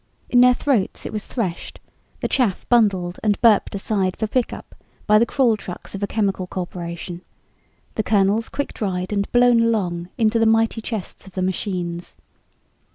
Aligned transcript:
In 0.29 0.41
their 0.41 0.55
throats, 0.55 1.05
it 1.05 1.13
was 1.13 1.27
threshed, 1.27 1.79
the 2.21 2.27
chaff 2.27 2.67
bundled 2.69 3.19
and 3.21 3.39
burped 3.39 3.75
aside 3.75 4.17
for 4.17 4.25
pickup 4.25 4.73
by 5.05 5.19
the 5.19 5.27
crawl 5.27 5.55
trucks 5.55 5.93
of 5.93 6.01
a 6.01 6.07
chemical 6.07 6.47
corporation, 6.47 7.21
the 7.93 8.01
kernels 8.01 8.49
quick 8.49 8.73
dried 8.73 9.13
and 9.13 9.31
blown 9.31 9.61
along 9.61 10.09
into 10.17 10.39
the 10.39 10.47
mighty 10.47 10.81
chests 10.81 11.27
of 11.27 11.33
the 11.33 11.43
machines. 11.43 12.17